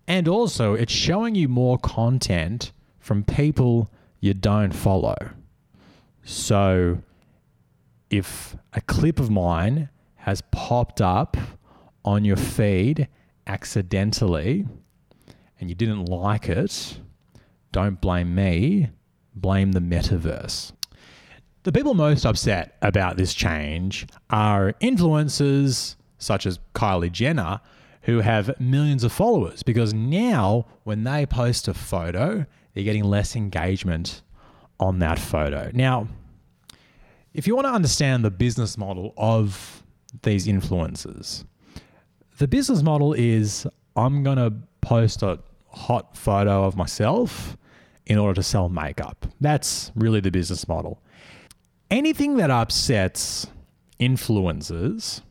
and 0.08 0.26
also 0.26 0.74
it's 0.74 0.92
showing 0.92 1.36
you 1.36 1.46
more 1.48 1.78
content 1.78 2.72
from 2.98 3.22
people 3.22 3.90
you 4.20 4.34
don't 4.34 4.72
follow. 4.72 5.16
So, 6.24 7.02
if 8.10 8.56
a 8.72 8.80
clip 8.80 9.20
of 9.20 9.30
mine 9.30 9.88
has 10.16 10.42
popped 10.50 11.00
up 11.00 11.36
on 12.04 12.24
your 12.24 12.36
feed 12.36 13.06
accidentally 13.46 14.66
and 15.60 15.68
you 15.68 15.76
didn't 15.76 16.06
like 16.06 16.48
it, 16.48 16.98
don't 17.70 18.00
blame 18.00 18.34
me, 18.34 18.88
blame 19.34 19.72
the 19.72 19.80
metaverse. 19.80 20.72
The 21.68 21.72
people 21.72 21.92
most 21.92 22.24
upset 22.24 22.78
about 22.80 23.18
this 23.18 23.34
change 23.34 24.06
are 24.30 24.72
influencers 24.80 25.96
such 26.16 26.46
as 26.46 26.60
Kylie 26.74 27.12
Jenner, 27.12 27.60
who 28.04 28.20
have 28.20 28.58
millions 28.58 29.04
of 29.04 29.12
followers, 29.12 29.62
because 29.62 29.92
now 29.92 30.64
when 30.84 31.04
they 31.04 31.26
post 31.26 31.68
a 31.68 31.74
photo, 31.74 32.46
they're 32.72 32.84
getting 32.84 33.04
less 33.04 33.36
engagement 33.36 34.22
on 34.80 35.00
that 35.00 35.18
photo. 35.18 35.70
Now, 35.74 36.08
if 37.34 37.46
you 37.46 37.54
want 37.54 37.66
to 37.66 37.72
understand 37.72 38.24
the 38.24 38.30
business 38.30 38.78
model 38.78 39.12
of 39.18 39.82
these 40.22 40.46
influencers, 40.46 41.44
the 42.38 42.48
business 42.48 42.82
model 42.82 43.12
is 43.12 43.66
I'm 43.94 44.22
going 44.22 44.38
to 44.38 44.54
post 44.80 45.22
a 45.22 45.38
hot 45.66 46.16
photo 46.16 46.64
of 46.64 46.76
myself 46.78 47.58
in 48.06 48.16
order 48.16 48.36
to 48.36 48.42
sell 48.42 48.70
makeup. 48.70 49.26
That's 49.38 49.92
really 49.94 50.20
the 50.20 50.30
business 50.30 50.66
model. 50.66 51.02
Anything 51.90 52.36
that 52.36 52.50
upsets 52.50 53.46
influences, 53.98 55.22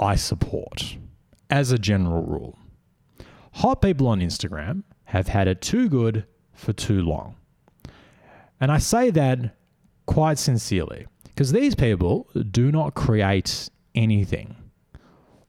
I 0.00 0.14
support 0.14 0.96
as 1.50 1.70
a 1.70 1.78
general 1.78 2.22
rule. 2.22 2.58
Hot 3.54 3.82
people 3.82 4.06
on 4.06 4.20
Instagram 4.20 4.84
have 5.04 5.28
had 5.28 5.46
it 5.46 5.60
too 5.60 5.88
good 5.88 6.24
for 6.54 6.72
too 6.72 7.02
long. 7.02 7.36
And 8.60 8.72
I 8.72 8.78
say 8.78 9.10
that 9.10 9.54
quite 10.06 10.38
sincerely 10.38 11.06
because 11.24 11.52
these 11.52 11.74
people 11.74 12.28
do 12.50 12.72
not 12.72 12.94
create 12.94 13.68
anything. 13.94 14.56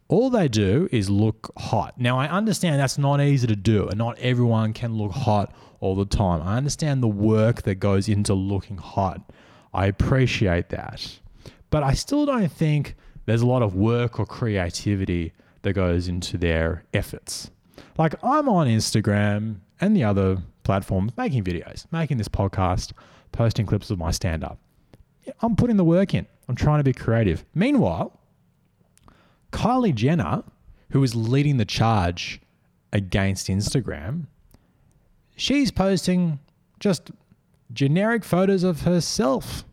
All 0.09 0.29
they 0.29 0.47
do 0.47 0.89
is 0.91 1.09
look 1.09 1.53
hot. 1.57 1.99
Now, 1.99 2.17
I 2.17 2.27
understand 2.27 2.79
that's 2.79 2.97
not 2.97 3.21
easy 3.21 3.47
to 3.47 3.55
do, 3.55 3.87
and 3.87 3.97
not 3.97 4.17
everyone 4.19 4.73
can 4.73 4.95
look 4.95 5.11
hot 5.11 5.53
all 5.79 5.95
the 5.95 6.05
time. 6.05 6.41
I 6.41 6.57
understand 6.57 7.01
the 7.01 7.07
work 7.07 7.61
that 7.61 7.75
goes 7.75 8.09
into 8.09 8.33
looking 8.33 8.77
hot. 8.77 9.21
I 9.73 9.87
appreciate 9.87 10.69
that. 10.69 11.19
But 11.69 11.83
I 11.83 11.93
still 11.93 12.25
don't 12.25 12.51
think 12.51 12.95
there's 13.25 13.41
a 13.41 13.47
lot 13.47 13.61
of 13.61 13.75
work 13.75 14.19
or 14.19 14.25
creativity 14.25 15.33
that 15.61 15.73
goes 15.73 16.07
into 16.07 16.37
their 16.37 16.83
efforts. 16.93 17.51
Like, 17.97 18.15
I'm 18.23 18.49
on 18.49 18.67
Instagram 18.67 19.57
and 19.79 19.95
the 19.95 20.03
other 20.03 20.41
platforms 20.63 21.11
making 21.17 21.43
videos, 21.43 21.85
making 21.91 22.17
this 22.17 22.27
podcast, 22.27 22.91
posting 23.31 23.65
clips 23.65 23.89
of 23.89 23.99
my 23.99 24.11
stand 24.11 24.43
up. 24.43 24.57
I'm 25.41 25.55
putting 25.55 25.77
the 25.77 25.83
work 25.83 26.13
in. 26.13 26.25
I'm 26.47 26.55
trying 26.55 26.79
to 26.79 26.83
be 26.83 26.93
creative. 26.93 27.45
Meanwhile, 27.53 28.19
Kylie 29.51 29.93
Jenner, 29.93 30.43
who 30.91 31.03
is 31.03 31.15
leading 31.15 31.57
the 31.57 31.65
charge 31.65 32.41
against 32.91 33.47
Instagram, 33.47 34.25
she's 35.35 35.71
posting 35.71 36.39
just 36.79 37.11
generic 37.71 38.23
photos 38.23 38.63
of 38.63 38.81
herself. 38.81 39.63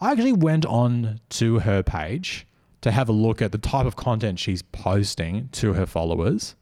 I 0.00 0.12
actually 0.12 0.32
went 0.32 0.66
on 0.66 1.20
to 1.30 1.60
her 1.60 1.82
page 1.82 2.46
to 2.82 2.90
have 2.90 3.08
a 3.08 3.12
look 3.12 3.40
at 3.40 3.52
the 3.52 3.58
type 3.58 3.86
of 3.86 3.96
content 3.96 4.38
she's 4.38 4.62
posting 4.62 5.48
to 5.52 5.72
her 5.72 5.86
followers. 5.86 6.54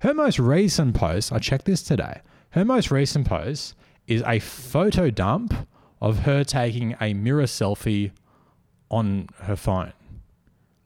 Her 0.00 0.14
most 0.14 0.38
recent 0.38 0.94
post, 0.94 1.32
I 1.32 1.38
checked 1.38 1.64
this 1.64 1.82
today, 1.82 2.20
her 2.50 2.64
most 2.64 2.90
recent 2.90 3.26
post 3.26 3.74
is 4.06 4.22
a 4.26 4.38
photo 4.38 5.10
dump 5.10 5.54
of 6.00 6.20
her 6.20 6.44
taking 6.44 6.96
a 7.00 7.12
mirror 7.14 7.44
selfie 7.44 8.12
on 8.90 9.28
her 9.42 9.56
phone. 9.56 9.92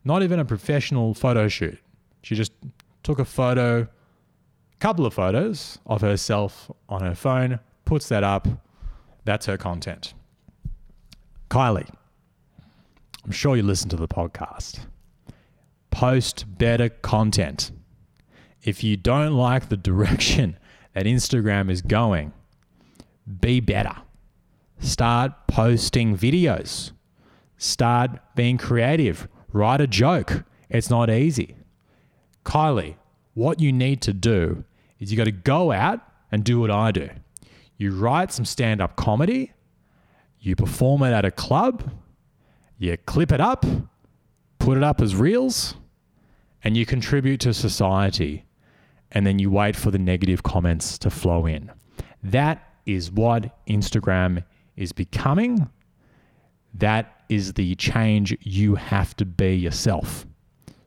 Not 0.04 0.22
even 0.22 0.40
a 0.40 0.44
professional 0.44 1.14
photo 1.14 1.48
shoot. 1.48 1.78
She 2.22 2.34
just 2.34 2.52
took 3.02 3.18
a 3.18 3.24
photo, 3.24 3.86
couple 4.80 5.06
of 5.06 5.14
photos 5.14 5.78
of 5.86 6.00
herself 6.00 6.70
on 6.88 7.02
her 7.02 7.14
phone, 7.14 7.60
puts 7.84 8.08
that 8.08 8.24
up. 8.24 8.48
That's 9.24 9.46
her 9.46 9.56
content. 9.56 10.14
Kylie, 11.48 11.88
I'm 13.24 13.30
sure 13.30 13.56
you 13.56 13.62
listen 13.62 13.88
to 13.90 13.96
the 13.96 14.08
podcast. 14.08 14.80
Post 15.90 16.58
better 16.58 16.88
content. 16.88 17.70
If 18.62 18.82
you 18.82 18.96
don't 18.96 19.34
like 19.34 19.68
the 19.68 19.76
direction 19.90 20.56
that 20.94 21.04
Instagram 21.04 21.70
is 21.70 21.82
going, 21.82 22.32
be 23.40 23.60
better. 23.60 23.96
Start 24.78 25.46
posting 25.46 26.16
videos. 26.16 26.92
Start 27.56 28.18
being 28.34 28.58
creative. 28.58 29.28
Write 29.52 29.80
a 29.80 29.86
joke. 29.86 30.44
It's 30.68 30.90
not 30.90 31.10
easy. 31.10 31.54
Kylie, 32.44 32.96
what 33.34 33.60
you 33.60 33.72
need 33.72 34.00
to 34.02 34.12
do 34.12 34.64
is 34.98 35.12
you 35.12 35.16
got 35.16 35.24
to 35.24 35.32
go 35.32 35.70
out 35.70 36.00
and 36.32 36.42
do 36.42 36.58
what 36.58 36.70
I 36.70 36.90
do. 36.90 37.10
You 37.82 37.90
write 37.90 38.30
some 38.30 38.44
stand 38.44 38.80
up 38.80 38.94
comedy, 38.94 39.54
you 40.38 40.54
perform 40.54 41.02
it 41.02 41.10
at 41.10 41.24
a 41.24 41.32
club, 41.32 41.90
you 42.78 42.96
clip 42.96 43.32
it 43.32 43.40
up, 43.40 43.66
put 44.60 44.76
it 44.76 44.84
up 44.84 45.00
as 45.00 45.16
reels, 45.16 45.74
and 46.62 46.76
you 46.76 46.86
contribute 46.86 47.40
to 47.40 47.52
society. 47.52 48.44
And 49.10 49.26
then 49.26 49.40
you 49.40 49.50
wait 49.50 49.74
for 49.74 49.90
the 49.90 49.98
negative 49.98 50.44
comments 50.44 50.96
to 50.98 51.10
flow 51.10 51.44
in. 51.44 51.72
That 52.22 52.62
is 52.86 53.10
what 53.10 53.52
Instagram 53.66 54.44
is 54.76 54.92
becoming. 54.92 55.68
That 56.74 57.24
is 57.28 57.54
the 57.54 57.74
change 57.74 58.38
you 58.42 58.76
have 58.76 59.16
to 59.16 59.24
be 59.24 59.56
yourself. 59.56 60.24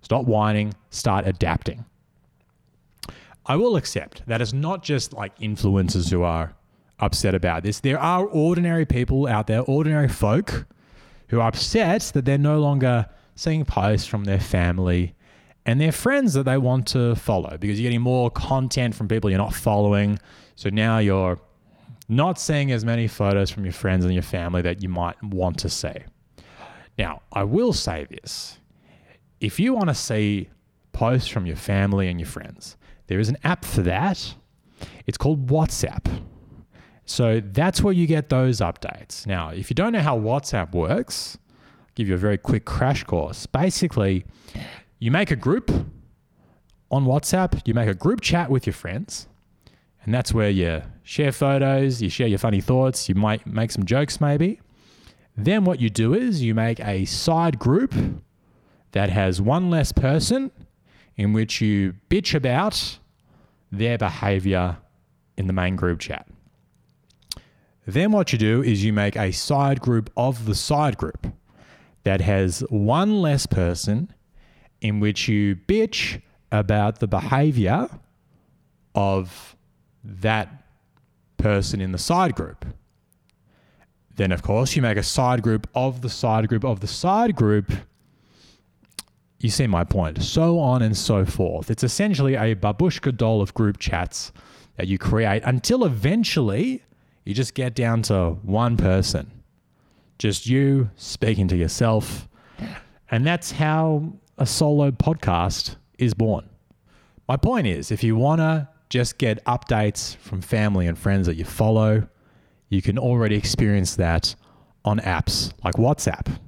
Stop 0.01 0.23
whining, 0.23 0.73
start 0.91 1.27
adapting. 1.27 1.83
I 3.45 3.57
will 3.57 3.75
accept 3.75 4.25
that 4.27 4.41
it's 4.41 4.53
not 4.53 4.81
just 4.81 5.11
like 5.11 5.37
influencers 5.39 6.09
who 6.09 6.23
are 6.23 6.55
upset 6.99 7.35
about 7.35 7.63
this. 7.63 7.79
There 7.79 7.99
are 7.99 8.25
ordinary 8.25 8.85
people 8.85 9.27
out 9.27 9.47
there, 9.47 9.61
ordinary 9.61 10.07
folk, 10.07 10.65
who 11.29 11.39
are 11.39 11.47
upset 11.47 12.11
that 12.13 12.25
they're 12.25 12.37
no 12.37 12.59
longer 12.59 13.07
seeing 13.35 13.65
posts 13.65 14.07
from 14.07 14.23
their 14.23 14.39
family 14.39 15.15
and 15.65 15.81
their 15.81 15.91
friends 15.91 16.33
that 16.33 16.43
they 16.43 16.57
want 16.57 16.87
to 16.87 17.15
follow 17.15 17.57
because 17.57 17.79
you're 17.79 17.89
getting 17.89 18.01
more 18.01 18.29
content 18.29 18.93
from 18.93 19.07
people 19.07 19.29
you're 19.29 19.39
not 19.39 19.53
following. 19.53 20.19
So 20.55 20.69
now 20.69 20.99
you're 20.99 21.39
not 22.07 22.39
seeing 22.39 22.71
as 22.71 22.85
many 22.85 23.07
photos 23.07 23.49
from 23.49 23.65
your 23.65 23.73
friends 23.73 24.05
and 24.05 24.13
your 24.13 24.23
family 24.23 24.61
that 24.61 24.83
you 24.83 24.89
might 24.89 25.21
want 25.23 25.57
to 25.59 25.69
see. 25.69 25.95
Now, 26.97 27.21
I 27.33 27.43
will 27.43 27.73
say 27.73 28.05
this 28.09 28.59
if 29.39 29.59
you 29.59 29.73
want 29.73 29.89
to 29.89 29.95
see 29.95 30.49
posts 30.93 31.27
from 31.27 31.45
your 31.45 31.57
family 31.57 32.07
and 32.07 32.19
your 32.19 32.27
friends, 32.27 32.77
there 33.07 33.19
is 33.19 33.27
an 33.27 33.37
app 33.43 33.65
for 33.65 33.81
that. 33.81 34.35
It's 35.07 35.17
called 35.17 35.47
WhatsApp. 35.47 36.05
So 37.05 37.39
that's 37.39 37.81
where 37.81 37.93
you 37.93 38.07
get 38.07 38.29
those 38.29 38.59
updates. 38.59 39.27
Now, 39.27 39.50
if 39.50 39.69
you 39.69 39.75
don't 39.75 39.93
know 39.93 40.01
how 40.01 40.19
WhatsApp 40.19 40.74
works, 40.74 41.38
I'll 41.79 41.88
give 41.95 42.07
you 42.07 42.15
a 42.15 42.17
very 42.17 42.38
quick 42.38 42.65
crash 42.65 43.03
course. 43.03 43.45
Basically, 43.45 44.25
you 45.00 45.12
make 45.12 45.29
a 45.29 45.35
group 45.35 45.71
on 46.89 47.05
WhatsApp, 47.05 47.62
you 47.67 47.74
make 47.74 47.88
a 47.88 47.93
group 47.93 48.21
chat 48.21 48.50
with 48.50 48.65
your 48.65 48.74
friends, 48.74 49.27
and 50.03 50.13
that's 50.13 50.33
where 50.33 50.50
you 50.50 50.81
share 51.03 51.31
photos, 51.31 52.01
you 52.01 52.09
share 52.09 52.27
your 52.27 52.39
funny 52.39 52.62
thoughts, 52.62 53.07
you 53.07 53.15
might 53.15 53.45
make 53.45 53.71
some 53.71 53.85
jokes 53.85 54.19
maybe. 54.19 54.59
Then 55.38 55.65
what 55.65 55.79
you 55.79 55.89
do 55.89 56.13
is 56.13 56.41
you 56.41 56.55
make 56.55 56.79
a 56.79 57.05
side 57.05 57.59
group 57.59 57.93
that 58.93 59.09
has 59.09 59.41
one 59.41 59.69
less 59.69 59.91
person 59.91 60.51
in 61.17 61.33
which 61.33 61.62
you 61.62 61.95
bitch 62.09 62.33
about 62.33 62.97
their 63.71 63.97
behavior 63.97 64.77
in 65.38 65.47
the 65.47 65.53
main 65.53 65.75
group 65.75 66.00
chat. 66.00 66.27
Then 67.85 68.11
what 68.11 68.33
you 68.33 68.39
do 68.39 68.63
is 68.63 68.83
you 68.83 68.93
make 68.93 69.15
a 69.15 69.31
side 69.31 69.79
group 69.79 70.09
of 70.17 70.45
the 70.45 70.55
side 70.55 70.97
group 70.97 71.27
that 72.03 72.21
has 72.21 72.61
one 72.69 73.21
less 73.21 73.45
person 73.45 74.13
in 74.81 74.99
which 74.99 75.27
you 75.27 75.55
bitch 75.55 76.21
about 76.51 76.99
the 76.99 77.07
behavior 77.07 77.89
of 78.93 79.55
that 80.03 80.63
person 81.37 81.81
in 81.81 81.91
the 81.91 81.97
side 81.97 82.35
group. 82.35 82.65
Then, 84.15 84.31
of 84.31 84.41
course, 84.41 84.75
you 84.75 84.81
make 84.81 84.97
a 84.97 85.03
side 85.03 85.41
group 85.41 85.67
of 85.75 86.01
the 86.01 86.09
side 86.09 86.47
group 86.47 86.63
of 86.63 86.79
the 86.79 86.87
side 86.87 87.35
group. 87.35 87.71
You 89.39 89.49
see 89.49 89.67
my 89.67 89.83
point. 89.83 90.23
So 90.23 90.57
on 90.57 90.81
and 90.81 90.95
so 90.95 91.25
forth. 91.25 91.69
It's 91.69 91.83
essentially 91.83 92.35
a 92.35 92.55
babushka 92.55 93.15
doll 93.17 93.41
of 93.41 93.53
group 93.53 93.77
chats 93.77 94.31
that 94.77 94.87
you 94.87 94.97
create 94.97 95.43
until 95.43 95.83
eventually 95.83 96.84
you 97.25 97.34
just 97.34 97.55
get 97.55 97.75
down 97.75 98.03
to 98.03 98.38
one 98.44 98.77
person. 98.77 99.32
Just 100.17 100.48
you 100.48 100.89
speaking 100.96 101.48
to 101.50 101.58
yourself. 101.58 102.29
And 103.12 103.25
that's 103.25 103.51
how 103.51 104.13
a 104.38 104.46
solo 104.46 104.91
podcast 104.91 105.75
is 105.98 106.13
born. 106.13 106.48
My 107.27 107.36
point 107.36 107.67
is 107.67 107.91
if 107.91 108.03
you 108.03 108.15
want 108.15 108.39
to 108.39 108.70
just 108.89 109.17
get 109.17 109.44
updates 109.46 110.15
from 110.17 110.41
family 110.41 110.88
and 110.88 110.98
friends 110.98 111.25
that 111.27 111.36
you 111.36 111.44
follow, 111.44 112.08
you 112.70 112.82
can 112.82 112.98
already 112.98 113.36
experience 113.36 113.96
that 113.96 114.36
on 114.86 115.00
apps 115.00 115.51
like 115.63 115.75
WhatsApp. 115.75 116.39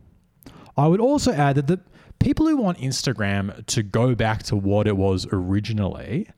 I 0.78 0.88
would 0.88 1.02
also 1.02 1.32
add 1.32 1.56
that 1.56 1.68
the 1.68 1.80
people 2.20 2.48
who 2.48 2.58
want 2.58 2.78
Instagram 2.78 3.66
to 3.66 3.82
go 3.82 4.14
back 4.14 4.44
to 4.44 4.56
what 4.56 4.88
it 4.88 4.96
was 4.96 5.26
originally 5.32 6.30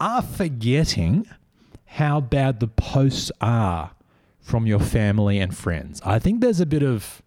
are 0.00 0.22
forgetting 0.22 1.26
how 1.92 2.18
bad 2.22 2.58
the 2.58 2.68
posts 2.68 3.30
are 3.42 3.90
from 4.40 4.66
your 4.66 4.78
family 4.78 5.38
and 5.38 5.54
friends. 5.54 6.00
I 6.06 6.18
think 6.18 6.40
there's 6.40 6.58
a 6.58 6.64
bit 6.64 6.82
of 6.82 7.20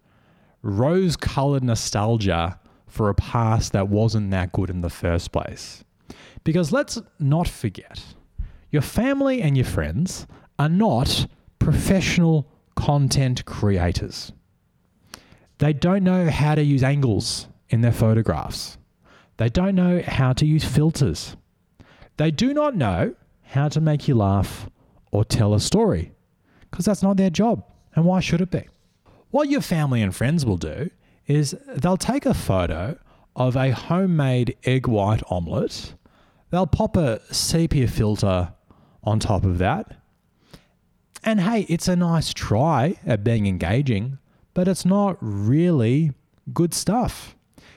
rose 0.60 1.16
colored 1.16 1.62
nostalgia 1.62 2.58
for 2.88 3.08
a 3.08 3.14
past 3.14 3.72
that 3.74 3.88
wasn't 3.88 4.32
that 4.32 4.50
good 4.50 4.68
in 4.68 4.80
the 4.80 4.90
first 4.90 5.30
place. 5.30 5.84
Because 6.42 6.72
let's 6.72 6.98
not 7.20 7.46
forget, 7.46 8.02
your 8.70 8.82
family 8.82 9.40
and 9.40 9.56
your 9.56 9.66
friends 9.66 10.26
are 10.58 10.68
not 10.68 11.28
professional 11.60 12.50
content 12.74 13.44
creators. 13.44 14.32
They 15.58 15.74
don't 15.74 16.02
know 16.02 16.28
how 16.28 16.56
to 16.56 16.62
use 16.64 16.82
angles 16.82 17.46
in 17.68 17.82
their 17.82 17.92
photographs. 17.92 18.78
They 19.36 19.48
don't 19.48 19.76
know 19.76 20.02
how 20.04 20.32
to 20.32 20.44
use 20.44 20.64
filters. 20.64 21.36
They 22.16 22.32
do 22.32 22.52
not 22.52 22.74
know 22.74 23.14
how 23.46 23.68
to 23.68 23.80
make 23.80 24.08
you 24.08 24.14
laugh 24.14 24.68
or 25.10 25.24
tell 25.24 25.54
a 25.54 25.60
story 25.60 26.12
because 26.70 26.84
that's 26.84 27.02
not 27.02 27.16
their 27.16 27.30
job. 27.30 27.64
And 27.94 28.04
why 28.04 28.20
should 28.20 28.40
it 28.40 28.50
be? 28.50 28.68
What 29.30 29.48
your 29.48 29.60
family 29.60 30.02
and 30.02 30.14
friends 30.14 30.44
will 30.44 30.56
do 30.56 30.90
is 31.26 31.56
they'll 31.68 31.96
take 31.96 32.26
a 32.26 32.34
photo 32.34 32.98
of 33.34 33.56
a 33.56 33.70
homemade 33.70 34.56
egg 34.64 34.86
white 34.86 35.22
omelette, 35.28 35.94
they'll 36.50 36.66
pop 36.66 36.96
a 36.96 37.20
sepia 37.32 37.88
filter 37.88 38.52
on 39.02 39.18
top 39.18 39.44
of 39.44 39.58
that. 39.58 39.96
And 41.22 41.40
hey, 41.40 41.66
it's 41.68 41.88
a 41.88 41.96
nice 41.96 42.32
try 42.32 42.98
at 43.04 43.24
being 43.24 43.46
engaging, 43.46 44.18
but 44.54 44.68
it's 44.68 44.84
not 44.84 45.18
really 45.20 46.12
good 46.52 46.72
stuff. 46.72 47.36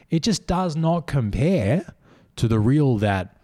It 0.10 0.24
just 0.24 0.48
does 0.48 0.76
not 0.76 1.08
compare 1.08 1.94
to 2.38 2.48
the 2.48 2.60
reel 2.60 2.98
that 3.00 3.39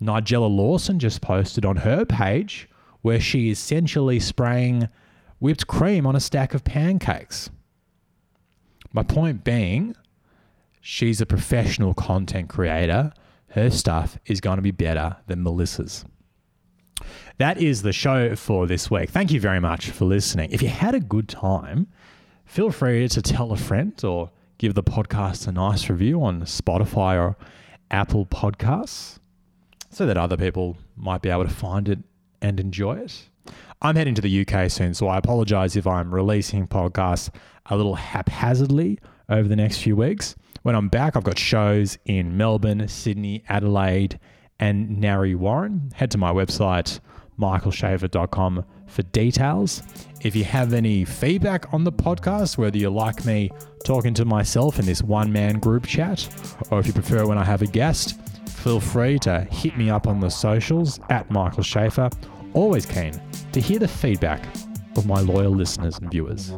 Nigella 0.00 0.54
Lawson 0.54 0.98
just 0.98 1.20
posted 1.20 1.64
on 1.64 1.76
her 1.76 2.04
page, 2.04 2.68
where 3.02 3.20
she 3.20 3.50
is 3.50 3.58
essentially 3.58 4.20
spraying 4.20 4.88
whipped 5.38 5.66
cream 5.66 6.06
on 6.06 6.16
a 6.16 6.20
stack 6.20 6.54
of 6.54 6.64
pancakes. 6.64 7.50
My 8.92 9.02
point 9.02 9.44
being, 9.44 9.94
she's 10.80 11.20
a 11.20 11.26
professional 11.26 11.94
content 11.94 12.48
creator. 12.48 13.12
Her 13.48 13.70
stuff 13.70 14.18
is 14.26 14.40
going 14.40 14.56
to 14.56 14.62
be 14.62 14.70
better 14.70 15.16
than 15.26 15.42
Melissa's. 15.42 16.04
That 17.38 17.58
is 17.58 17.82
the 17.82 17.92
show 17.92 18.34
for 18.36 18.66
this 18.66 18.90
week. 18.90 19.10
Thank 19.10 19.30
you 19.30 19.40
very 19.40 19.60
much 19.60 19.90
for 19.90 20.06
listening. 20.06 20.50
If 20.50 20.62
you 20.62 20.68
had 20.68 20.94
a 20.94 21.00
good 21.00 21.28
time, 21.28 21.88
feel 22.44 22.70
free 22.70 23.08
to 23.08 23.22
tell 23.22 23.52
a 23.52 23.56
friend 23.56 23.92
or 24.02 24.30
give 24.58 24.74
the 24.74 24.82
podcast 24.82 25.46
a 25.46 25.52
nice 25.52 25.90
review 25.90 26.22
on 26.22 26.42
Spotify 26.42 27.18
or 27.18 27.36
Apple 27.90 28.26
Podcasts 28.26 29.18
so 29.96 30.04
that 30.04 30.18
other 30.18 30.36
people 30.36 30.76
might 30.94 31.22
be 31.22 31.30
able 31.30 31.42
to 31.42 31.48
find 31.48 31.88
it 31.88 31.98
and 32.42 32.60
enjoy 32.60 32.98
it. 32.98 33.30
I'm 33.80 33.96
heading 33.96 34.14
to 34.16 34.20
the 34.20 34.46
UK 34.46 34.70
soon, 34.70 34.92
so 34.92 35.08
I 35.08 35.16
apologize 35.16 35.74
if 35.74 35.86
I'm 35.86 36.14
releasing 36.14 36.68
podcasts 36.68 37.30
a 37.64 37.78
little 37.78 37.94
haphazardly 37.94 38.98
over 39.30 39.48
the 39.48 39.56
next 39.56 39.78
few 39.78 39.96
weeks. 39.96 40.36
When 40.64 40.74
I'm 40.74 40.90
back, 40.90 41.16
I've 41.16 41.24
got 41.24 41.38
shows 41.38 41.96
in 42.04 42.36
Melbourne, 42.36 42.86
Sydney, 42.88 43.42
Adelaide, 43.48 44.20
and 44.60 45.00
Narre 45.00 45.34
Warren. 45.34 45.90
Head 45.94 46.10
to 46.10 46.18
my 46.18 46.30
website, 46.30 47.00
michaelshafar.com, 47.40 48.66
for 48.86 49.02
details. 49.02 49.82
If 50.20 50.36
you 50.36 50.44
have 50.44 50.74
any 50.74 51.06
feedback 51.06 51.72
on 51.72 51.84
the 51.84 51.92
podcast, 51.92 52.58
whether 52.58 52.76
you 52.76 52.90
like 52.90 53.24
me 53.24 53.50
talking 53.86 54.12
to 54.12 54.26
myself 54.26 54.78
in 54.78 54.84
this 54.84 55.02
one 55.02 55.32
man 55.32 55.58
group 55.58 55.86
chat, 55.86 56.28
or 56.70 56.80
if 56.80 56.86
you 56.86 56.92
prefer 56.92 57.26
when 57.26 57.38
I 57.38 57.44
have 57.44 57.62
a 57.62 57.66
guest, 57.66 58.20
feel 58.66 58.80
free 58.80 59.16
to 59.16 59.42
hit 59.52 59.78
me 59.78 59.88
up 59.90 60.08
on 60.08 60.18
the 60.18 60.28
socials 60.28 60.98
at 61.08 61.30
Michael 61.30 61.62
Shafar. 61.62 62.12
Always 62.52 62.84
keen 62.84 63.12
to 63.52 63.60
hear 63.60 63.78
the 63.78 63.86
feedback 63.86 64.44
of 64.96 65.06
my 65.06 65.20
loyal 65.20 65.52
listeners 65.52 65.96
and 66.00 66.10
viewers. 66.10 66.50